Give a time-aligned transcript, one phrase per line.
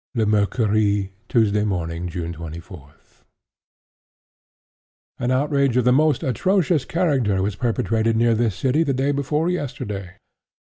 [0.15, 2.87] —Le Mercurie—Tuesday Morning, June 24.
[5.19, 9.11] (*18) "An outrage of the most atrocious character was perpetrated near this city the day
[9.11, 10.15] before yesterday.